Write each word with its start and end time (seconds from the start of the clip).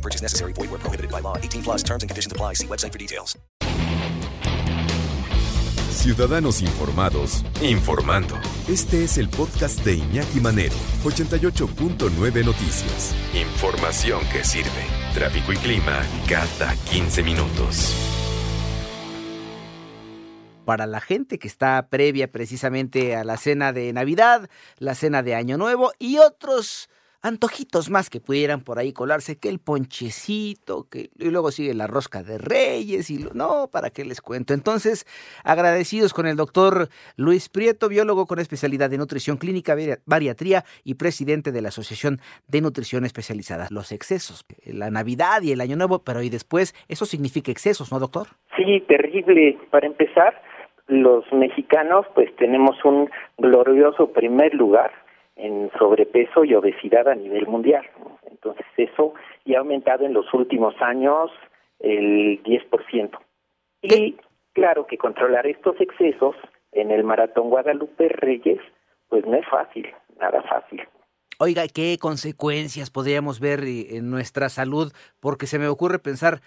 No 0.00 0.02
purchase 0.02 0.22
necessary. 0.22 0.54
Void 0.54 0.70
where 0.70 0.80
prohibited 0.80 1.10
by 1.10 1.20
law. 1.20 1.36
18 1.36 1.62
plus 1.62 1.82
terms 1.82 2.02
and 2.02 2.08
conditions 2.08 2.32
apply. 2.32 2.54
See 2.54 2.66
website 2.66 2.92
for 2.92 2.98
details. 2.98 3.38
Ciudadanos 5.90 6.62
informados, 6.62 7.44
informando. 7.60 8.38
Este 8.68 9.04
es 9.04 9.18
el 9.18 9.28
podcast 9.28 9.84
de 9.84 9.96
Iñaki 9.96 10.40
Manero, 10.40 10.74
88.9 11.04 12.42
Noticias. 12.42 13.14
Información 13.34 14.20
que 14.32 14.42
sirve. 14.42 14.86
Tráfico 15.12 15.52
y 15.52 15.56
clima 15.56 16.00
cada 16.26 16.74
15 16.90 17.22
minutos. 17.22 17.94
Para 20.64 20.86
la 20.86 21.00
gente 21.00 21.38
que 21.38 21.48
está 21.48 21.88
previa 21.90 22.32
precisamente 22.32 23.14
a 23.14 23.24
la 23.24 23.36
cena 23.36 23.74
de 23.74 23.92
Navidad, 23.92 24.48
la 24.78 24.94
cena 24.94 25.22
de 25.22 25.34
Año 25.34 25.58
Nuevo 25.58 25.92
y 25.98 26.16
otros 26.16 26.88
antojitos 27.22 27.90
más 27.90 28.08
que 28.10 28.20
pudieran 28.20 28.62
por 28.62 28.78
ahí 28.78 28.92
colarse, 28.92 29.38
que 29.38 29.48
el 29.48 29.58
ponchecito, 29.58 30.86
que 30.90 31.10
y 31.18 31.30
luego 31.30 31.50
sigue 31.50 31.74
la 31.74 31.86
rosca 31.86 32.22
de 32.22 32.38
reyes 32.38 33.10
y 33.10 33.18
lo- 33.22 33.32
no, 33.34 33.68
¿para 33.70 33.90
qué 33.90 34.04
les 34.04 34.20
cuento? 34.20 34.54
Entonces, 34.54 35.06
agradecidos 35.44 36.14
con 36.14 36.26
el 36.26 36.36
doctor 36.36 36.88
Luis 37.16 37.48
Prieto, 37.48 37.88
biólogo 37.88 38.26
con 38.26 38.38
especialidad 38.38 38.92
en 38.92 39.00
nutrición 39.00 39.36
clínica, 39.36 39.74
bari- 39.74 39.98
bariatría 40.06 40.64
y 40.84 40.94
presidente 40.94 41.52
de 41.52 41.62
la 41.62 41.68
Asociación 41.68 42.20
de 42.48 42.60
Nutrición 42.60 43.04
Especializada. 43.04 43.68
Los 43.70 43.92
excesos, 43.92 44.44
la 44.64 44.90
Navidad 44.90 45.42
y 45.42 45.52
el 45.52 45.60
Año 45.60 45.76
Nuevo, 45.76 46.00
pero 46.04 46.22
y 46.22 46.30
después, 46.30 46.74
eso 46.88 47.06
significa 47.06 47.50
excesos, 47.52 47.92
¿no, 47.92 47.98
doctor? 47.98 48.28
Sí, 48.56 48.80
terrible. 48.88 49.58
Para 49.70 49.86
empezar, 49.86 50.42
los 50.86 51.24
mexicanos 51.32 52.06
pues 52.14 52.34
tenemos 52.36 52.76
un 52.84 53.08
glorioso 53.38 54.12
primer 54.12 54.54
lugar 54.54 54.90
en 55.40 55.70
sobrepeso 55.78 56.44
y 56.44 56.54
obesidad 56.54 57.08
a 57.08 57.14
nivel 57.14 57.46
mundial. 57.46 57.84
¿no? 57.98 58.18
Entonces 58.30 58.66
eso 58.76 59.14
ya 59.44 59.56
ha 59.58 59.60
aumentado 59.60 60.04
en 60.06 60.12
los 60.14 60.32
últimos 60.34 60.74
años 60.80 61.30
el 61.78 62.42
10%. 62.42 63.10
Y 63.82 64.16
claro 64.52 64.86
que 64.86 64.98
controlar 64.98 65.46
estos 65.46 65.80
excesos 65.80 66.36
en 66.72 66.90
el 66.90 67.04
maratón 67.04 67.48
Guadalupe 67.50 68.08
Reyes 68.08 68.60
pues 69.08 69.26
no 69.26 69.34
es 69.36 69.46
fácil, 69.48 69.88
nada 70.20 70.42
fácil. 70.42 70.82
Oiga, 71.38 71.62
¿qué 71.66 71.96
consecuencias 71.98 72.90
podríamos 72.90 73.40
ver 73.40 73.60
eh, 73.64 73.96
en 73.96 74.10
nuestra 74.10 74.48
salud? 74.50 74.92
Porque 75.20 75.46
se 75.46 75.58
me 75.58 75.66
ocurre 75.68 75.98
pensar, 75.98 76.40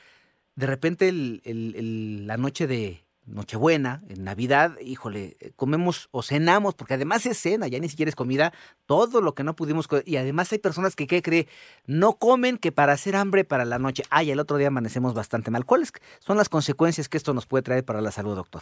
de 0.55 0.67
repente 0.67 1.09
el- 1.09 1.41
el- 1.45 1.75
el- 1.75 2.27
la 2.27 2.37
noche 2.37 2.67
de 2.67 3.02
Nochebuena, 3.25 4.01
en 4.09 4.23
Navidad, 4.23 4.71
híjole, 4.81 5.35
eh, 5.39 5.51
comemos 5.55 6.09
o 6.11 6.21
cenamos, 6.21 6.75
porque 6.75 6.95
además 6.95 7.25
es 7.25 7.37
cena, 7.37 7.67
ya 7.67 7.79
ni 7.79 7.87
siquiera 7.87 8.09
es 8.09 8.15
comida, 8.15 8.51
todo 8.85 9.21
lo 9.21 9.33
que 9.33 9.43
no 9.43 9.55
pudimos, 9.55 9.87
co- 9.87 10.01
y 10.05 10.17
además 10.17 10.51
hay 10.51 10.59
personas 10.59 10.95
que, 10.95 11.07
¿qué 11.07 11.21
cree? 11.21 11.47
No 11.87 12.13
comen 12.13 12.57
que 12.57 12.71
para 12.71 12.93
hacer 12.93 13.15
hambre 13.15 13.43
para 13.45 13.63
la 13.65 13.79
noche. 13.79 14.03
Ay, 14.09 14.31
el 14.31 14.39
otro 14.39 14.57
día 14.57 14.67
amanecemos 14.67 15.13
bastante 15.13 15.51
mal. 15.51 15.65
¿Cuáles 15.65 15.93
son 16.19 16.37
las 16.37 16.49
consecuencias 16.49 17.07
que 17.07 17.17
esto 17.17 17.33
nos 17.33 17.45
puede 17.45 17.63
traer 17.63 17.85
para 17.85 18.01
la 18.01 18.11
salud, 18.11 18.35
doctor? 18.35 18.61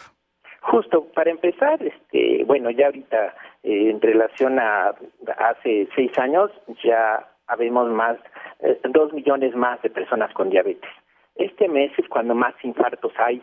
Justo, 0.60 1.06
para 1.12 1.30
empezar, 1.30 1.82
este, 1.82 2.44
bueno, 2.44 2.70
ya 2.70 2.86
ahorita 2.86 3.34
eh, 3.64 3.90
en 3.90 4.00
relación 4.00 4.58
a 4.60 4.94
hace 5.38 5.88
seis 5.96 6.16
años 6.18 6.50
ya 6.84 7.28
habemos 7.48 7.90
más, 7.90 8.16
eh, 8.60 8.80
dos 8.90 9.12
millones 9.12 9.56
más 9.56 9.82
de 9.82 9.90
personas 9.90 10.32
con 10.34 10.50
diabetes. 10.50 10.88
Este 11.34 11.68
mes 11.68 11.90
es 11.98 12.08
cuando 12.08 12.34
más 12.34 12.54
infartos 12.62 13.12
hay, 13.18 13.42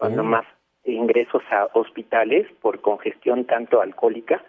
cuando 0.00 0.24
más 0.24 0.46
ingresos 0.84 1.42
a 1.50 1.68
hospitales 1.74 2.46
por 2.62 2.80
congestión 2.80 3.44
tanto 3.44 3.82
alcohólica 3.82 4.42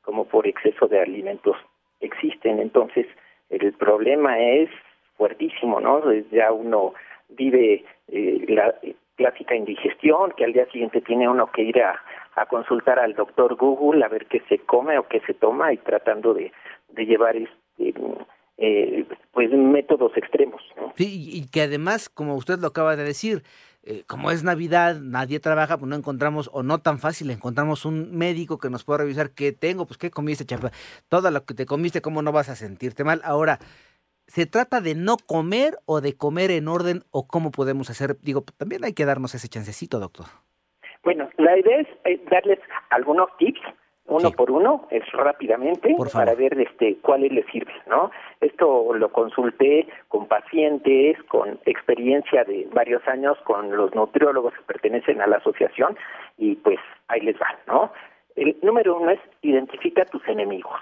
como 0.00 0.24
por 0.24 0.46
exceso 0.46 0.86
de 0.88 0.98
alimentos 0.98 1.56
existen. 2.00 2.58
Entonces, 2.58 3.06
el 3.50 3.74
problema 3.74 4.40
es 4.40 4.70
fuertísimo, 5.18 5.78
¿no? 5.80 6.10
Es 6.10 6.28
Ya 6.30 6.52
uno 6.52 6.94
vive 7.28 7.84
eh, 8.08 8.44
la 8.48 8.74
clásica 9.16 9.54
indigestión, 9.54 10.32
que 10.36 10.44
al 10.44 10.54
día 10.54 10.66
siguiente 10.72 11.02
tiene 11.02 11.28
uno 11.28 11.52
que 11.52 11.62
ir 11.62 11.82
a, 11.82 12.00
a 12.34 12.46
consultar 12.46 12.98
al 12.98 13.14
doctor 13.14 13.56
Google 13.56 14.04
a 14.04 14.08
ver 14.08 14.24
qué 14.26 14.40
se 14.48 14.58
come 14.60 14.98
o 14.98 15.06
qué 15.06 15.20
se 15.20 15.34
toma 15.34 15.72
y 15.72 15.76
tratando 15.76 16.32
de, 16.32 16.50
de 16.88 17.06
llevar 17.06 17.36
este, 17.36 17.94
eh, 18.56 19.04
pues 19.32 19.50
métodos 19.50 20.16
extremos. 20.16 20.62
¿no? 20.76 20.94
Sí, 20.96 21.28
y 21.30 21.46
que 21.50 21.60
además, 21.60 22.08
como 22.08 22.36
usted 22.36 22.58
lo 22.58 22.68
acaba 22.68 22.96
de 22.96 23.04
decir, 23.04 23.42
eh, 23.86 24.04
como 24.06 24.30
es 24.30 24.42
Navidad, 24.42 24.96
nadie 25.00 25.40
trabaja, 25.40 25.76
pues 25.76 25.88
no 25.88 25.96
encontramos, 25.96 26.48
o 26.52 26.62
no 26.62 26.78
tan 26.78 26.98
fácil, 26.98 27.30
encontramos 27.30 27.84
un 27.84 28.16
médico 28.16 28.58
que 28.58 28.70
nos 28.70 28.82
pueda 28.82 28.98
revisar 28.98 29.30
qué 29.30 29.52
tengo, 29.52 29.86
pues 29.86 29.98
qué 29.98 30.10
comiste, 30.10 30.46
chapa, 30.46 30.70
todo 31.08 31.30
lo 31.30 31.44
que 31.44 31.52
te 31.52 31.66
comiste, 31.66 32.00
cómo 32.00 32.22
no 32.22 32.32
vas 32.32 32.48
a 32.48 32.56
sentirte 32.56 33.04
mal. 33.04 33.20
Ahora, 33.24 33.58
¿se 34.26 34.46
trata 34.46 34.80
de 34.80 34.94
no 34.94 35.16
comer 35.18 35.74
o 35.84 36.00
de 36.00 36.16
comer 36.16 36.50
en 36.50 36.68
orden 36.68 37.02
o 37.10 37.26
cómo 37.26 37.50
podemos 37.50 37.90
hacer? 37.90 38.16
Digo, 38.22 38.44
también 38.56 38.84
hay 38.84 38.94
que 38.94 39.04
darnos 39.04 39.34
ese 39.34 39.48
chancecito, 39.48 40.00
doctor. 40.00 40.26
Bueno, 41.02 41.28
la 41.36 41.58
idea 41.58 41.80
es 41.80 41.88
eh, 42.06 42.24
darles 42.30 42.60
algunos 42.88 43.28
tips, 43.36 43.60
uno 44.06 44.28
Sí. 44.28 44.34
por 44.36 44.50
uno, 44.50 44.86
es 44.90 45.10
rápidamente, 45.12 45.96
para 46.12 46.34
ver 46.34 46.60
este 46.60 46.96
cuáles 46.98 47.32
les 47.32 47.46
sirven, 47.46 47.74
¿no? 47.86 48.10
Esto 48.40 48.92
lo 48.94 49.10
consulté 49.10 49.86
con 50.08 50.26
pacientes, 50.28 51.22
con 51.24 51.58
experiencia 51.64 52.44
de 52.44 52.68
varios 52.72 53.06
años, 53.08 53.38
con 53.44 53.74
los 53.74 53.94
nutriólogos 53.94 54.52
que 54.54 54.62
pertenecen 54.62 55.22
a 55.22 55.26
la 55.26 55.36
asociación, 55.36 55.96
y 56.36 56.56
pues 56.56 56.78
ahí 57.08 57.20
les 57.20 57.36
va, 57.36 57.56
¿no? 57.66 57.92
El 58.36 58.56
número 58.62 58.98
uno 58.98 59.10
es 59.10 59.20
identifica 59.42 60.04
tus 60.04 60.26
enemigos. 60.28 60.78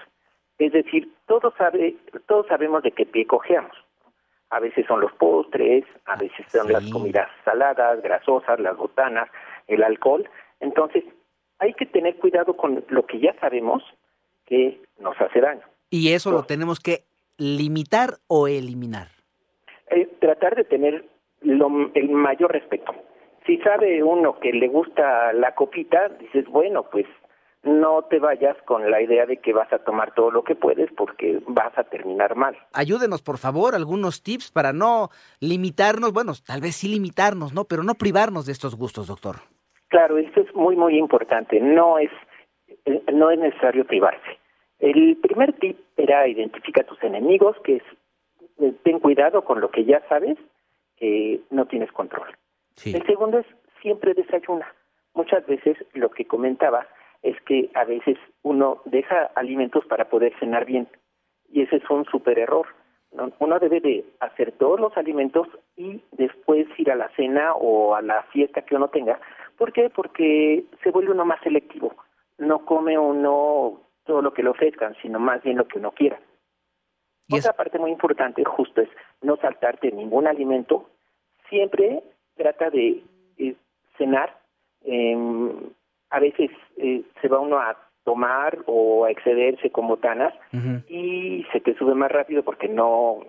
Es 0.57 0.71
decir, 0.71 1.09
todos, 1.25 1.53
sabe, 1.55 1.95
todos 2.27 2.47
sabemos 2.47 2.83
de 2.83 2.91
qué 2.91 3.05
pie 3.05 3.25
cojeamos. 3.25 3.75
A 4.49 4.59
veces 4.59 4.85
son 4.85 5.01
los 5.01 5.11
postres, 5.13 5.83
a 6.05 6.15
veces 6.15 6.45
son 6.49 6.71
las 6.71 6.87
comidas 6.91 7.27
saladas, 7.43 8.01
grasosas, 8.03 8.59
las 8.59 8.77
botanas, 8.77 9.29
el 9.67 9.81
alcohol. 9.81 10.29
Entonces, 10.59 11.03
hay 11.59 11.73
que 11.73 11.85
tener 11.85 12.17
cuidado 12.17 12.55
con 12.55 12.83
lo 12.89 13.05
que 13.05 13.19
ya 13.19 13.33
sabemos 13.39 13.83
que 14.45 14.81
nos 14.99 15.19
hace 15.21 15.39
daño. 15.41 15.61
Y 15.89 16.09
eso 16.13 16.31
lo 16.31 16.43
tenemos 16.43 16.79
que 16.79 17.03
limitar 17.37 18.17
o 18.27 18.47
eliminar. 18.47 19.07
Eh, 19.89 20.07
tratar 20.19 20.55
de 20.55 20.63
tener 20.63 21.05
lo- 21.41 21.91
el 21.93 22.09
mayor 22.09 22.51
respeto. 22.51 22.93
Si 23.45 23.57
sabe 23.57 24.01
uno 24.03 24.39
que 24.39 24.51
le 24.53 24.67
gusta 24.69 25.33
la 25.33 25.53
copita, 25.55 26.09
dices, 26.09 26.45
bueno, 26.47 26.83
pues 26.91 27.05
no 27.63 28.01
te 28.09 28.19
vayas 28.19 28.57
con 28.65 28.89
la 28.91 29.01
idea 29.01 29.25
de 29.25 29.37
que 29.37 29.53
vas 29.53 29.71
a 29.71 29.79
tomar 29.79 30.13
todo 30.13 30.31
lo 30.31 30.43
que 30.43 30.55
puedes 30.55 30.91
porque 30.97 31.41
vas 31.47 31.77
a 31.77 31.83
terminar 31.85 32.35
mal. 32.35 32.57
Ayúdenos, 32.73 33.21
por 33.21 33.37
favor, 33.37 33.75
algunos 33.75 34.21
tips 34.23 34.51
para 34.51 34.73
no 34.73 35.09
limitarnos, 35.39 36.11
bueno, 36.11 36.33
tal 36.45 36.59
vez 36.61 36.75
sí 36.75 36.87
limitarnos, 36.89 37.53
¿no? 37.53 37.65
Pero 37.65 37.83
no 37.83 37.95
privarnos 37.95 38.45
de 38.45 38.51
estos 38.53 38.75
gustos, 38.75 39.07
doctor. 39.07 39.37
Claro, 39.93 40.17
esto 40.17 40.41
es 40.41 40.55
muy 40.55 40.75
muy 40.75 40.97
importante. 40.97 41.59
No 41.59 41.99
es 41.99 42.09
eh, 42.85 43.03
no 43.13 43.29
es 43.29 43.37
necesario 43.37 43.85
privarse. 43.85 44.39
El 44.79 45.17
primer 45.17 45.53
tip 45.53 45.77
era 45.97 46.27
identifica 46.27 46.81
tus 46.81 47.01
enemigos, 47.03 47.55
que 47.63 47.75
es 47.75 47.83
eh, 48.59 48.73
ten 48.81 48.99
cuidado 48.99 49.43
con 49.43 49.61
lo 49.61 49.69
que 49.69 49.85
ya 49.85 50.01
sabes 50.09 50.39
que 50.97 51.41
no 51.51 51.67
tienes 51.67 51.91
control. 51.91 52.25
Sí. 52.75 52.95
El 52.95 53.05
segundo 53.05 53.37
es 53.37 53.45
siempre 53.83 54.15
desayuna. 54.15 54.65
Muchas 55.13 55.45
veces 55.45 55.77
lo 55.93 56.09
que 56.09 56.25
comentaba 56.25 56.87
es 57.21 57.39
que 57.41 57.69
a 57.75 57.83
veces 57.83 58.17
uno 58.41 58.81
deja 58.85 59.29
alimentos 59.35 59.85
para 59.85 60.09
poder 60.09 60.33
cenar 60.39 60.65
bien 60.65 60.87
y 61.51 61.61
ese 61.61 61.75
es 61.75 61.87
un 61.91 62.05
super 62.05 62.39
error. 62.39 62.65
¿no? 63.11 63.31
Uno 63.37 63.59
debe 63.59 63.79
de 63.79 64.03
hacer 64.21 64.53
todos 64.53 64.79
los 64.79 64.97
alimentos 64.97 65.47
y 65.77 66.01
después 66.13 66.65
ir 66.79 66.89
a 66.89 66.95
la 66.95 67.09
cena 67.09 67.53
o 67.53 67.93
a 67.93 68.01
la 68.01 68.23
fiesta 68.33 68.63
que 68.63 68.75
uno 68.75 68.87
tenga. 68.87 69.19
¿Por 69.57 69.71
qué? 69.73 69.89
Porque 69.89 70.63
se 70.83 70.91
vuelve 70.91 71.11
uno 71.11 71.25
más 71.25 71.39
selectivo. 71.41 71.95
No 72.37 72.65
come 72.65 72.97
uno 72.97 73.79
todo 74.05 74.21
lo 74.21 74.33
que 74.33 74.43
le 74.43 74.49
ofrezcan, 74.49 74.95
sino 75.01 75.19
más 75.19 75.41
bien 75.43 75.57
lo 75.57 75.67
que 75.67 75.79
uno 75.79 75.91
quiera. 75.91 76.19
Y 77.27 77.37
es- 77.37 77.45
Otra 77.45 77.55
parte 77.57 77.79
muy 77.79 77.91
importante 77.91 78.43
justo 78.43 78.81
es 78.81 78.89
no 79.21 79.37
saltarte 79.37 79.91
ningún 79.91 80.27
alimento. 80.27 80.89
Siempre 81.49 82.03
trata 82.35 82.69
de 82.69 83.03
eh, 83.37 83.55
cenar. 83.97 84.37
em, 84.85 85.49
a 86.09 86.19
veces 86.19 86.51
eh, 86.77 87.03
se 87.21 87.27
va 87.29 87.39
uno 87.39 87.57
a 87.57 87.77
tomar 88.03 88.59
o 88.65 89.05
a 89.05 89.11
excederse 89.11 89.69
con 89.71 89.87
botanas 89.87 90.33
y 90.89 91.45
se 91.53 91.61
te 91.61 91.73
sube 91.75 91.95
más 91.95 92.11
rápido 92.11 92.43
porque 92.43 92.67
no, 92.67 93.21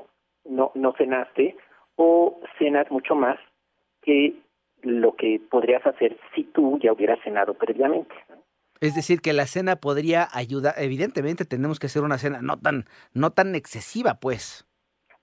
no, 0.44 0.73
no 0.75 0.93
cenaste 0.94 1.56
o 1.97 2.41
cenas 2.59 2.91
mucho 2.91 3.15
más 3.15 3.38
que 4.03 4.35
lo 4.85 5.15
que 5.17 5.41
podrías 5.51 5.85
hacer 5.87 6.17
si 6.35 6.45
tú 6.45 6.79
ya 6.83 6.93
hubieras 6.93 7.19
cenado 7.23 7.55
previamente. 7.55 8.15
Es 8.81 8.95
decir, 8.95 9.21
que 9.21 9.33
la 9.33 9.47
cena 9.47 9.77
podría 9.77 10.29
ayudar, 10.33 10.75
evidentemente 10.77 11.45
tenemos 11.45 11.79
que 11.79 11.87
hacer 11.87 12.03
una 12.03 12.19
cena 12.19 12.41
no 12.43 12.59
tan, 12.59 12.85
no 13.15 13.31
tan 13.31 13.55
excesiva, 13.55 14.15
pues. 14.21 14.67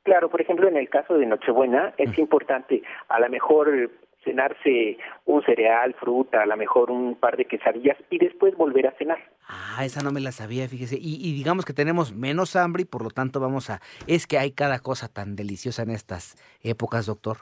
Claro, 0.04 0.30
por 0.30 0.42
ejemplo, 0.42 0.68
en 0.68 0.78
el 0.78 0.90
caso 0.90 1.14
de 1.16 1.26
Nochebuena 1.28 1.94
es 1.98 2.18
importante 2.18 2.82
a 3.08 3.20
lo 3.20 3.30
mejor 3.30 3.92
cenarse 4.24 4.98
un 5.26 5.44
cereal, 5.44 5.94
fruta, 6.00 6.44
a 6.44 6.46
lo 6.46 6.58
mejor 6.58 6.92
un 6.92 7.16
par 7.16 7.38
de 7.38 7.46
quesadillas 7.46 7.98
y 8.10 8.18
después 8.18 8.56
volver 8.56 8.88
a 8.88 8.98
cenar. 8.98 9.20
Ah, 9.48 9.84
esa 9.84 10.02
no 10.02 10.12
me 10.12 10.22
la 10.22 10.32
sabía, 10.32 10.68
fíjese. 10.68 10.98
Y, 11.00 11.16
y, 11.16 11.34
digamos 11.34 11.66
que 11.66 11.74
tenemos 11.74 12.14
menos 12.14 12.56
hambre 12.56 12.84
y 12.84 12.86
por 12.86 13.04
lo 13.04 13.10
tanto 13.10 13.40
vamos 13.40 13.70
a... 13.70 13.82
Es 14.08 14.28
que 14.28 14.38
hay 14.38 14.52
cada 14.52 14.80
cosa 14.80 15.08
tan 15.08 15.36
deliciosa 15.36 15.84
en 15.84 15.92
estas 15.92 16.36
épocas, 16.62 17.06
doctor. 17.06 17.38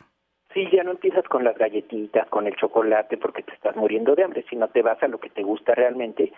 Sí, 0.54 0.68
ya 0.72 0.84
no 0.84 0.92
empiezas 0.92 1.24
con 1.26 1.44
las 1.44 1.58
galletitas, 1.58 2.28
con 2.30 2.48
el 2.48 2.56
chocolate 2.56 3.18
porque 3.18 3.44
te 3.44 3.54
estás 3.54 3.76
muriendo 3.76 4.16
de 4.16 4.24
hambre, 4.24 4.46
sino 4.50 4.68
te 4.70 4.82
vas 4.82 5.02
a 5.04 5.08
lo 5.08 5.20
que 5.20 5.30
te 5.30 5.44
gusta 5.44 5.76
realmente 5.76 6.34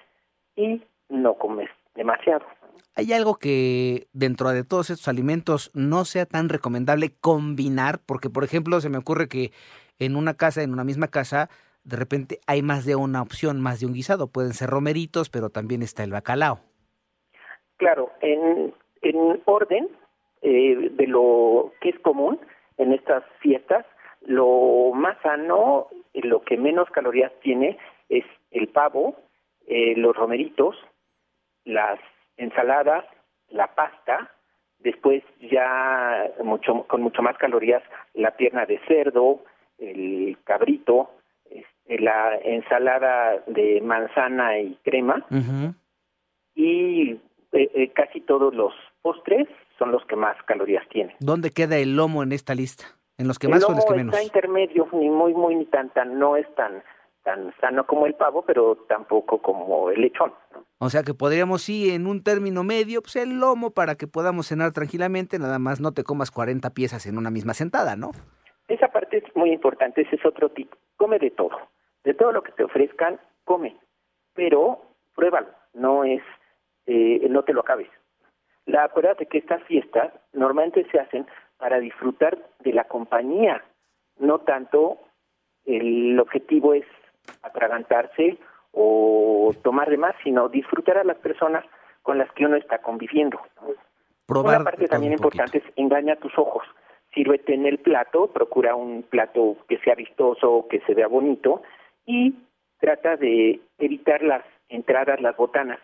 y 0.55 0.81
no 1.09 1.35
comes 1.35 1.69
demasiado. 1.95 2.45
¿Hay 2.95 3.13
algo 3.13 3.35
que 3.35 4.07
dentro 4.11 4.49
de 4.49 4.65
todos 4.65 4.89
estos 4.89 5.07
alimentos 5.07 5.71
no 5.73 6.03
sea 6.03 6.25
tan 6.25 6.49
recomendable 6.49 7.13
combinar? 7.21 7.99
Porque, 8.05 8.29
por 8.29 8.43
ejemplo, 8.43 8.81
se 8.81 8.89
me 8.89 8.97
ocurre 8.97 9.29
que 9.29 9.51
en 9.97 10.17
una 10.17 10.33
casa, 10.33 10.61
en 10.61 10.73
una 10.73 10.83
misma 10.83 11.07
casa, 11.07 11.49
de 11.85 11.95
repente 11.95 12.39
hay 12.47 12.61
más 12.61 12.85
de 12.85 12.95
una 12.95 13.21
opción, 13.21 13.61
más 13.61 13.79
de 13.79 13.85
un 13.85 13.93
guisado. 13.93 14.27
Pueden 14.27 14.53
ser 14.53 14.69
romeritos, 14.69 15.29
pero 15.29 15.49
también 15.49 15.81
está 15.83 16.03
el 16.03 16.11
bacalao. 16.11 16.59
Claro, 17.77 18.11
en, 18.19 18.73
en 19.01 19.41
orden 19.45 19.87
eh, 20.41 20.89
de 20.91 21.07
lo 21.07 21.71
que 21.79 21.89
es 21.89 21.99
común 21.99 22.39
en 22.77 22.93
estas 22.93 23.23
fiestas, 23.39 23.85
lo 24.21 24.91
más 24.93 25.17
sano, 25.21 25.87
lo 26.13 26.41
que 26.41 26.57
menos 26.57 26.89
calorías 26.89 27.31
tiene, 27.41 27.77
es 28.09 28.25
el 28.51 28.67
pavo, 28.67 29.15
eh, 29.67 29.95
los 29.95 30.15
romeritos, 30.15 30.75
las 31.63 31.99
ensaladas, 32.37 33.05
la 33.49 33.73
pasta, 33.73 34.31
después 34.79 35.23
ya 35.39 36.31
mucho 36.43 36.83
con 36.87 37.01
mucho 37.01 37.21
más 37.21 37.37
calorías 37.37 37.83
la 38.13 38.31
pierna 38.31 38.65
de 38.65 38.79
cerdo, 38.87 39.43
el 39.77 40.37
cabrito, 40.43 41.11
este, 41.49 41.99
la 41.99 42.37
ensalada 42.37 43.43
de 43.47 43.81
manzana 43.81 44.59
y 44.59 44.75
crema 44.83 45.25
y 46.55 47.11
eh, 47.11 47.19
eh, 47.51 47.91
casi 47.93 48.21
todos 48.21 48.53
los 48.53 48.73
postres 49.01 49.47
son 49.77 49.91
los 49.91 50.05
que 50.05 50.15
más 50.15 50.37
calorías 50.45 50.87
tienen. 50.89 51.15
¿Dónde 51.19 51.51
queda 51.51 51.77
el 51.77 51.95
lomo 51.95 52.23
en 52.23 52.31
esta 52.31 52.55
lista? 52.55 52.85
¿En 53.21 53.27
los 53.27 53.37
que 53.37 53.47
más 53.47 53.63
o 53.63 53.69
en 53.69 53.75
los 53.75 53.85
que 53.85 53.93
menos? 53.93 54.15
Está 54.15 54.23
intermedio, 54.23 54.87
ni 54.93 55.07
muy, 55.07 55.35
muy, 55.35 55.53
ni 55.53 55.65
tan, 55.65 55.91
tan, 55.91 56.17
no 56.17 56.35
es 56.37 56.55
tan, 56.55 56.81
tan 57.21 57.53
sano 57.61 57.85
como 57.85 58.07
el 58.07 58.15
pavo, 58.15 58.41
pero 58.41 58.75
tampoco 58.89 59.39
como 59.43 59.91
el 59.91 60.01
lechón. 60.01 60.33
¿no? 60.55 60.65
O 60.79 60.89
sea 60.89 61.03
que 61.03 61.13
podríamos 61.13 61.61
sí 61.61 61.91
en 61.91 62.07
un 62.07 62.23
término 62.23 62.63
medio, 62.63 63.03
pues 63.03 63.17
el 63.17 63.39
lomo 63.39 63.69
para 63.69 63.93
que 63.93 64.07
podamos 64.07 64.47
cenar 64.47 64.71
tranquilamente, 64.71 65.37
nada 65.37 65.59
más 65.59 65.79
no 65.79 65.91
te 65.91 66.03
comas 66.03 66.31
40 66.31 66.71
piezas 66.71 67.05
en 67.05 67.19
una 67.19 67.29
misma 67.29 67.53
sentada, 67.53 67.95
¿no? 67.95 68.09
Esa 68.67 68.87
parte 68.87 69.19
es 69.19 69.35
muy 69.35 69.51
importante, 69.51 70.01
ese 70.01 70.15
es 70.15 70.25
otro 70.25 70.49
tip. 70.49 70.73
Come 70.97 71.19
de 71.19 71.29
todo, 71.29 71.59
de 72.03 72.15
todo 72.15 72.31
lo 72.31 72.41
que 72.41 72.53
te 72.53 72.63
ofrezcan, 72.63 73.19
come, 73.43 73.77
pero 74.33 74.81
pruébalo, 75.13 75.49
no 75.75 76.05
es, 76.05 76.23
eh, 76.87 77.27
no 77.29 77.43
te 77.43 77.53
lo 77.53 77.61
acabes. 77.61 77.89
La 78.65 78.85
acuérdate 78.85 79.27
que 79.27 79.37
estas 79.37 79.61
fiestas 79.65 80.11
normalmente 80.33 80.87
se 80.89 80.99
hacen 80.99 81.27
para 81.61 81.79
disfrutar 81.79 82.39
de 82.61 82.73
la 82.73 82.85
compañía, 82.85 83.63
no 84.17 84.39
tanto 84.39 84.97
el 85.63 86.19
objetivo 86.19 86.73
es 86.73 86.85
atragantarse 87.43 88.39
o 88.71 89.53
tomar 89.61 89.91
de 89.91 89.97
más, 89.97 90.15
sino 90.23 90.49
disfrutar 90.49 90.97
a 90.97 91.03
las 91.03 91.17
personas 91.17 91.63
con 92.01 92.17
las 92.17 92.31
que 92.31 92.47
uno 92.47 92.55
está 92.55 92.79
conviviendo. 92.79 93.39
Probar 94.25 94.55
Una 94.55 94.63
parte 94.63 94.87
también 94.87 95.13
importante 95.13 95.59
es 95.59 95.63
engaña 95.75 96.15
tus 96.15 96.35
ojos. 96.35 96.63
Sírvete 97.13 97.53
en 97.53 97.67
el 97.67 97.77
plato, 97.77 98.25
procura 98.33 98.75
un 98.75 99.03
plato 99.03 99.57
que 99.69 99.77
sea 99.79 99.93
vistoso, 99.93 100.65
que 100.67 100.79
se 100.87 100.95
vea 100.95 101.07
bonito 101.07 101.61
y 102.07 102.33
trata 102.79 103.17
de 103.17 103.59
evitar 103.77 104.23
las 104.23 104.43
entradas, 104.67 105.21
las 105.21 105.37
botanas. 105.37 105.79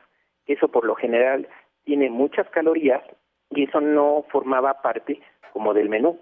Eso 0.48 0.70
por 0.70 0.86
lo 0.86 0.96
general 0.96 1.48
tiene 1.84 2.10
muchas 2.10 2.50
calorías 2.50 3.04
y 3.52 3.64
eso 3.64 3.82
no 3.82 4.26
formaba 4.32 4.82
parte 4.82 5.22
como 5.54 5.74
del 5.74 5.90
menú. 5.90 6.20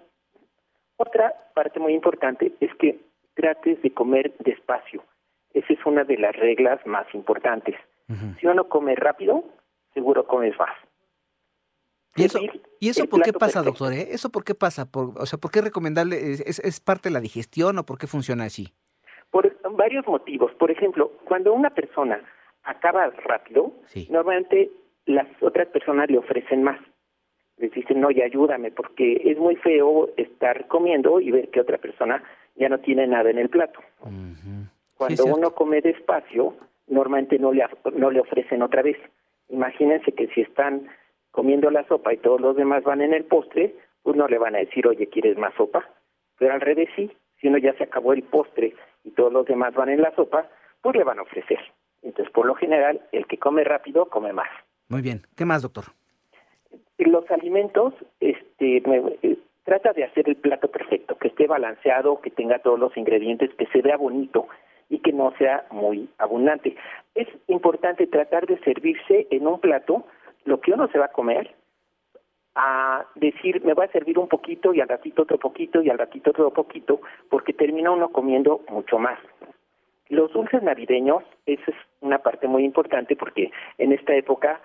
Otra 0.96 1.34
parte 1.54 1.78
muy 1.78 1.92
importante 1.92 2.52
es 2.60 2.74
que 2.76 3.00
trates 3.34 3.80
de 3.82 3.92
comer 3.92 4.34
despacio. 4.38 5.02
Esa 5.52 5.72
es 5.72 5.86
una 5.86 6.04
de 6.04 6.18
las 6.18 6.34
reglas 6.36 6.84
más 6.86 7.06
importantes. 7.14 7.76
Uh 8.08 8.12
-huh. 8.12 8.40
Si 8.40 8.46
uno 8.46 8.68
come 8.68 8.94
rápido, 8.94 9.44
seguro 9.94 10.26
comes 10.26 10.58
más. 10.58 10.76
¿Y 12.16 12.24
eso, 12.24 12.38
¿y 12.80 12.88
eso 12.88 13.06
por 13.06 13.20
qué 13.22 13.32
pasa, 13.32 13.62
perfecto. 13.62 13.84
doctor? 13.84 13.92
Eh? 13.92 14.08
¿Eso 14.12 14.30
por 14.30 14.42
qué 14.42 14.54
pasa? 14.54 14.90
Por, 14.90 15.12
o 15.18 15.26
sea, 15.26 15.38
¿por 15.38 15.50
qué 15.50 15.60
recomendable? 15.60 16.16
¿Es, 16.16 16.58
¿Es 16.60 16.80
parte 16.80 17.08
de 17.10 17.12
la 17.12 17.20
digestión 17.20 17.78
o 17.78 17.84
por 17.84 17.98
qué 17.98 18.06
funciona 18.06 18.44
así? 18.44 18.72
Por 19.30 19.54
varios 19.76 20.06
motivos. 20.06 20.52
Por 20.54 20.70
ejemplo, 20.70 21.12
cuando 21.26 21.52
una 21.52 21.70
persona 21.70 22.22
acaba 22.62 23.10
rápido, 23.10 23.72
sí. 23.86 24.08
normalmente 24.10 24.70
las 25.04 25.26
otras 25.42 25.68
personas 25.68 26.10
le 26.10 26.18
ofrecen 26.18 26.62
más. 26.62 26.80
Les 27.58 27.72
dicen, 27.72 28.00
no, 28.00 28.10
ya 28.10 28.24
ayúdame, 28.24 28.70
porque 28.70 29.22
es 29.24 29.38
muy 29.38 29.56
feo 29.56 30.10
estar 30.16 30.66
comiendo 30.68 31.20
y 31.20 31.30
ver 31.30 31.48
que 31.48 31.60
otra 31.60 31.78
persona 31.78 32.22
ya 32.54 32.68
no 32.68 32.78
tiene 32.78 33.06
nada 33.06 33.30
en 33.30 33.38
el 33.38 33.48
plato. 33.48 33.80
Uh 34.00 34.08
-huh. 34.08 34.68
Cuando 34.96 35.22
sí, 35.22 35.30
uno 35.30 35.50
come 35.52 35.80
despacio, 35.80 36.54
normalmente 36.86 37.38
no 37.38 37.52
le, 37.52 37.64
no 37.94 38.10
le 38.10 38.20
ofrecen 38.20 38.62
otra 38.62 38.82
vez. 38.82 38.98
Imagínense 39.48 40.12
que 40.12 40.28
si 40.28 40.42
están 40.42 40.88
comiendo 41.30 41.70
la 41.70 41.86
sopa 41.86 42.12
y 42.12 42.18
todos 42.18 42.40
los 42.40 42.56
demás 42.56 42.82
van 42.82 43.00
en 43.00 43.12
el 43.12 43.24
postre, 43.24 43.74
pues 44.02 44.16
no 44.16 44.26
le 44.26 44.38
van 44.38 44.54
a 44.54 44.58
decir, 44.58 44.86
oye, 44.86 45.06
¿quieres 45.08 45.36
más 45.36 45.54
sopa? 45.54 45.84
Pero 46.38 46.54
al 46.54 46.60
revés 46.60 46.88
sí, 46.96 47.10
si 47.40 47.48
uno 47.48 47.58
ya 47.58 47.74
se 47.74 47.84
acabó 47.84 48.12
el 48.12 48.22
postre 48.22 48.74
y 49.04 49.10
todos 49.10 49.32
los 49.32 49.46
demás 49.46 49.74
van 49.74 49.88
en 49.88 50.00
la 50.00 50.14
sopa, 50.14 50.48
pues 50.82 50.96
le 50.96 51.04
van 51.04 51.18
a 51.18 51.22
ofrecer. 51.22 51.58
Entonces, 52.02 52.32
por 52.32 52.46
lo 52.46 52.54
general, 52.54 53.00
el 53.12 53.26
que 53.26 53.38
come 53.38 53.64
rápido, 53.64 54.06
come 54.06 54.32
más. 54.32 54.48
Muy 54.88 55.02
bien. 55.02 55.22
¿Qué 55.36 55.44
más, 55.44 55.62
doctor? 55.62 55.84
Los 56.98 57.30
alimentos, 57.30 57.94
este, 58.20 58.82
me, 58.86 59.18
eh, 59.22 59.36
trata 59.64 59.92
de 59.92 60.04
hacer 60.04 60.28
el 60.28 60.36
plato 60.36 60.68
perfecto, 60.68 61.18
que 61.18 61.28
esté 61.28 61.46
balanceado, 61.46 62.20
que 62.20 62.30
tenga 62.30 62.60
todos 62.60 62.78
los 62.78 62.96
ingredientes, 62.96 63.52
que 63.54 63.66
se 63.66 63.82
vea 63.82 63.96
bonito 63.96 64.48
y 64.88 65.00
que 65.00 65.12
no 65.12 65.32
sea 65.38 65.66
muy 65.70 66.08
abundante. 66.18 66.76
Es 67.14 67.28
importante 67.48 68.06
tratar 68.06 68.46
de 68.46 68.58
servirse 68.60 69.26
en 69.30 69.46
un 69.46 69.60
plato 69.60 70.06
lo 70.44 70.60
que 70.60 70.72
uno 70.72 70.88
se 70.88 70.98
va 70.98 71.06
a 71.06 71.12
comer, 71.12 71.54
a 72.54 73.04
decir, 73.16 73.62
me 73.64 73.74
voy 73.74 73.84
a 73.84 73.92
servir 73.92 74.18
un 74.18 74.28
poquito 74.28 74.72
y 74.72 74.80
al 74.80 74.88
ratito 74.88 75.22
otro 75.22 75.38
poquito 75.38 75.82
y 75.82 75.90
al 75.90 75.98
ratito 75.98 76.30
otro 76.30 76.50
poquito, 76.52 77.00
porque 77.28 77.52
termina 77.52 77.90
uno 77.90 78.08
comiendo 78.08 78.62
mucho 78.70 78.98
más. 78.98 79.18
Los 80.08 80.32
dulces 80.32 80.62
navideños, 80.62 81.24
esa 81.44 81.70
es 81.70 81.76
una 82.00 82.18
parte 82.18 82.46
muy 82.46 82.64
importante 82.64 83.16
porque 83.16 83.50
en 83.76 83.92
esta 83.92 84.14
época 84.14 84.60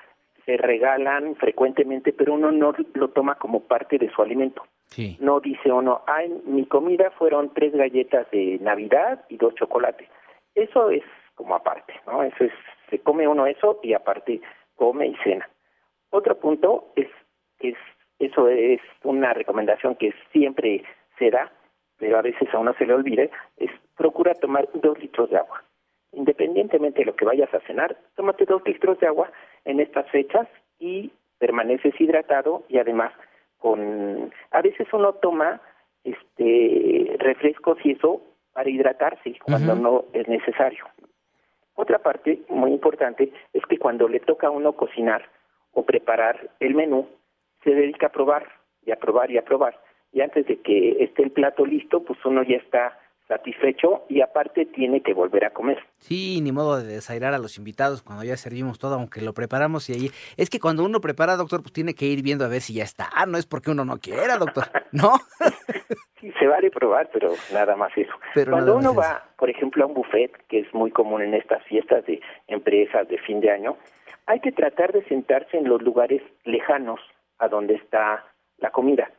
se 0.45 0.57
regalan 0.57 1.35
frecuentemente, 1.35 2.13
pero 2.13 2.33
uno 2.33 2.51
no 2.51 2.73
lo 2.93 3.09
toma 3.09 3.35
como 3.35 3.61
parte 3.61 3.97
de 3.97 4.09
su 4.09 4.21
alimento. 4.21 4.63
Sí. 4.85 5.17
No 5.19 5.39
dice 5.39 5.71
uno, 5.71 6.01
ay, 6.07 6.29
mi 6.45 6.65
comida 6.65 7.11
fueron 7.11 7.53
tres 7.53 7.73
galletas 7.73 8.29
de 8.31 8.57
Navidad 8.61 9.23
y 9.29 9.37
dos 9.37 9.55
chocolates. 9.55 10.09
Eso 10.55 10.89
es 10.89 11.03
como 11.35 11.55
aparte, 11.55 11.93
¿no? 12.05 12.23
Eso 12.23 12.43
es, 12.43 12.51
se 12.89 12.99
come 12.99 13.27
uno 13.27 13.45
eso 13.45 13.79
y 13.83 13.93
aparte 13.93 14.41
come 14.75 15.07
y 15.07 15.15
cena. 15.23 15.47
Otro 16.09 16.37
punto 16.37 16.91
es 16.95 17.07
es, 17.61 17.75
eso 18.19 18.47
es 18.49 18.81
una 19.03 19.33
recomendación 19.33 19.95
que 19.95 20.13
siempre 20.31 20.83
se 21.17 21.29
da, 21.29 21.51
pero 21.97 22.17
a 22.17 22.21
veces 22.21 22.53
a 22.53 22.59
uno 22.59 22.73
se 22.77 22.85
le 22.85 22.93
olvide, 22.93 23.31
es 23.57 23.71
procura 23.95 24.33
tomar 24.33 24.67
dos 24.73 24.99
litros 24.99 25.29
de 25.29 25.37
agua. 25.37 25.63
Independientemente 26.13 26.99
de 26.99 27.05
lo 27.05 27.15
que 27.15 27.25
vayas 27.25 27.53
a 27.53 27.61
cenar, 27.61 27.95
tómate 28.15 28.45
dos 28.45 28.61
litros 28.65 28.99
de 28.99 29.07
agua 29.07 29.31
en 29.65 29.79
estas 29.79 30.09
fechas 30.09 30.47
y 30.79 31.11
permaneces 31.37 31.99
hidratado 31.99 32.63
y 32.69 32.77
además 32.77 33.11
con 33.57 34.31
a 34.51 34.61
veces 34.61 34.87
uno 34.93 35.13
toma 35.13 35.61
este 36.03 37.15
refrescos 37.19 37.77
y 37.83 37.91
eso 37.91 38.21
para 38.53 38.69
hidratarse 38.69 39.37
cuando 39.45 39.73
uh 39.73 39.75
-huh. 39.75 39.81
no 39.81 40.05
es 40.13 40.27
necesario. 40.27 40.85
Otra 41.75 41.99
parte 41.99 42.41
muy 42.49 42.71
importante 42.71 43.31
es 43.53 43.65
que 43.65 43.77
cuando 43.77 44.07
le 44.07 44.19
toca 44.19 44.47
a 44.47 44.51
uno 44.51 44.73
cocinar 44.73 45.23
o 45.73 45.83
preparar 45.83 46.49
el 46.59 46.75
menú, 46.75 47.07
se 47.63 47.71
dedica 47.71 48.07
a 48.07 48.11
probar 48.11 48.45
y 48.85 48.91
a 48.91 48.97
probar 48.97 49.31
y 49.31 49.37
a 49.37 49.45
probar. 49.45 49.79
Y 50.11 50.21
antes 50.21 50.45
de 50.47 50.57
que 50.57 51.03
esté 51.03 51.23
el 51.23 51.31
plato 51.31 51.65
listo, 51.65 52.03
pues 52.03 52.19
uno 52.25 52.43
ya 52.43 52.57
está 52.57 52.99
satisfecho 53.31 54.03
y 54.09 54.21
aparte 54.21 54.65
tiene 54.65 55.01
que 55.01 55.13
volver 55.13 55.45
a 55.45 55.51
comer. 55.51 55.79
Sí, 55.99 56.41
ni 56.41 56.51
modo 56.51 56.81
de 56.81 56.95
desairar 56.95 57.33
a 57.33 57.37
los 57.37 57.57
invitados 57.57 58.01
cuando 58.01 58.25
ya 58.25 58.35
servimos 58.35 58.77
todo, 58.77 58.95
aunque 58.95 59.21
lo 59.21 59.33
preparamos 59.33 59.89
y 59.89 59.93
ahí... 59.93 60.11
Es 60.35 60.49
que 60.49 60.59
cuando 60.59 60.83
uno 60.83 60.99
prepara, 60.99 61.37
doctor, 61.37 61.61
pues 61.61 61.71
tiene 61.71 61.93
que 61.93 62.05
ir 62.05 62.23
viendo 62.23 62.43
a 62.43 62.49
ver 62.49 62.59
si 62.59 62.73
ya 62.73 62.83
está. 62.83 63.09
Ah, 63.15 63.25
no 63.25 63.37
es 63.37 63.45
porque 63.45 63.71
uno 63.71 63.85
no 63.85 63.97
quiera, 63.97 64.37
doctor, 64.37 64.65
¿no? 64.91 65.13
Sí, 66.19 66.31
se 66.39 66.45
vale 66.45 66.69
probar, 66.69 67.09
pero 67.11 67.33
nada 67.51 67.75
más 67.75 67.91
eso. 67.97 68.13
Pero 68.35 68.51
Cuando 68.51 68.75
uno 68.75 68.91
eso. 68.91 68.99
va, 68.99 69.25
por 69.39 69.49
ejemplo, 69.49 69.83
a 69.83 69.87
un 69.87 69.95
buffet, 69.95 70.31
que 70.49 70.59
es 70.59 70.71
muy 70.71 70.91
común 70.91 71.23
en 71.23 71.33
estas 71.33 71.63
fiestas 71.63 72.05
de 72.05 72.21
empresas 72.47 73.07
de 73.07 73.17
fin 73.17 73.41
de 73.41 73.49
año, 73.49 73.75
hay 74.27 74.39
que 74.39 74.51
tratar 74.51 74.91
de 74.91 75.03
sentarse 75.05 75.57
en 75.57 75.67
los 75.67 75.81
lugares 75.81 76.21
lejanos 76.43 76.99
a 77.39 77.47
donde 77.47 77.73
está 77.73 78.23
la 78.59 78.69
comida. 78.69 79.09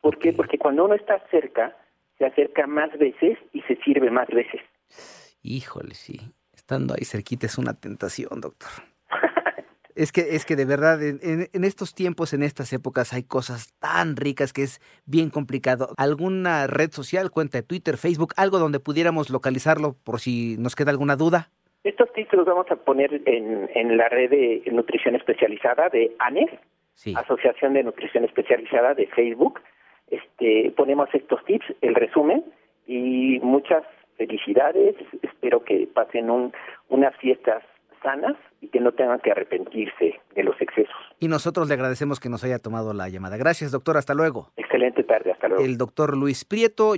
¿Por 0.00 0.18
qué? 0.18 0.32
Porque 0.32 0.58
cuando 0.58 0.84
uno 0.84 0.94
está 0.96 1.20
cerca, 1.30 1.76
se 2.18 2.26
acerca 2.26 2.66
más 2.66 2.90
veces 2.98 3.38
y 3.52 3.62
se 3.62 3.76
sirve 3.82 4.10
más 4.10 4.28
veces. 4.28 4.60
Híjole, 5.42 5.94
sí. 5.94 6.20
Estando 6.54 6.94
ahí 6.94 7.04
cerquita 7.04 7.46
es 7.46 7.58
una 7.58 7.74
tentación, 7.74 8.40
doctor. 8.40 8.70
Es 9.94 10.10
que, 10.10 10.36
es 10.36 10.46
que 10.46 10.56
de 10.56 10.64
verdad, 10.64 11.02
en, 11.02 11.20
en- 11.52 11.64
estos 11.64 11.94
tiempos, 11.94 12.32
en 12.32 12.42
estas 12.42 12.72
épocas, 12.72 13.12
hay 13.12 13.24
cosas 13.24 13.74
tan 13.78 14.16
ricas 14.16 14.54
que 14.54 14.62
es 14.62 14.80
bien 15.04 15.28
complicado. 15.28 15.90
¿Alguna 15.98 16.66
red 16.66 16.90
social, 16.92 17.30
cuenta 17.30 17.58
de 17.58 17.62
Twitter, 17.62 17.98
Facebook, 17.98 18.32
algo 18.38 18.58
donde 18.58 18.80
pudiéramos 18.80 19.28
localizarlo 19.28 19.94
por 20.02 20.18
si 20.20 20.56
nos 20.58 20.74
queda 20.76 20.92
alguna 20.92 21.16
duda? 21.16 21.50
Estos 21.84 22.10
tips 22.14 22.32
los 22.32 22.46
vamos 22.46 22.64
a 22.70 22.76
poner 22.76 23.20
en, 23.26 23.68
en 23.74 23.98
la 23.98 24.08
red 24.08 24.30
de 24.30 24.62
nutrición 24.72 25.14
especializada 25.14 25.90
de 25.90 26.16
ANES, 26.20 26.48
Sí. 26.94 27.12
Asociación 27.14 27.74
de 27.74 27.82
Nutrición 27.82 28.24
Especializada 28.24 28.94
de 28.94 29.06
Facebook. 29.08 29.60
Este, 30.12 30.70
ponemos 30.76 31.08
estos 31.14 31.42
tips, 31.46 31.64
el 31.80 31.94
resumen 31.94 32.44
y 32.86 33.40
muchas 33.42 33.82
felicidades. 34.18 34.94
Espero 35.22 35.64
que 35.64 35.88
pasen 35.92 36.28
un, 36.30 36.52
unas 36.90 37.16
fiestas 37.16 37.62
sanas 38.02 38.36
y 38.60 38.68
que 38.68 38.78
no 38.80 38.92
tengan 38.92 39.20
que 39.20 39.30
arrepentirse 39.30 40.20
de 40.34 40.42
los 40.42 40.60
excesos. 40.60 40.94
Y 41.18 41.28
nosotros 41.28 41.68
le 41.68 41.74
agradecemos 41.74 42.20
que 42.20 42.28
nos 42.28 42.44
haya 42.44 42.58
tomado 42.58 42.92
la 42.92 43.08
llamada. 43.08 43.36
Gracias, 43.38 43.72
doctor. 43.72 43.96
Hasta 43.96 44.12
luego. 44.12 44.50
Excelente 44.56 45.02
tarde, 45.04 45.32
hasta 45.32 45.48
luego. 45.48 45.64
El 45.64 45.78
doctor 45.78 46.16
Luis 46.16 46.44
Prieto. 46.44 46.94